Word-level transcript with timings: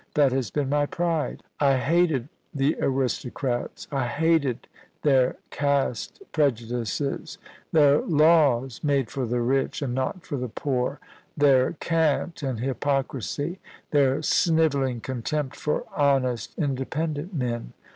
That 0.15 0.31
has 0.31 0.49
been 0.49 0.67
my 0.67 0.87
pride. 0.87 1.43
I 1.59 1.77
hated 1.77 2.27
the 2.55 2.75
aristocrats. 2.81 3.87
I 3.91 4.07
hated 4.07 4.67
their 5.03 5.35
caste 5.51 6.23
prejudices; 6.31 7.37
their 7.71 8.01
laws 8.01 8.83
made 8.83 9.11
for 9.11 9.27
the 9.27 9.41
rich 9.41 9.83
and 9.83 9.93
not 9.93 10.25
for 10.25 10.37
the 10.37 10.49
poor; 10.49 10.99
their 11.37 11.73
cant 11.73 12.41
and 12.41 12.59
hypocrisy; 12.59 13.59
their 13.91 14.23
snivelling 14.23 15.01
con 15.01 15.21
tempt 15.21 15.55
for 15.55 15.83
honest, 15.95 16.55
independent 16.57 17.35
men. 17.35 17.73